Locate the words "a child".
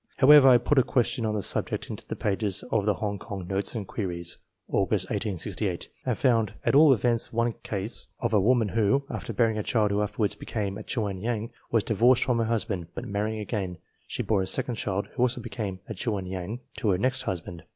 9.59-9.91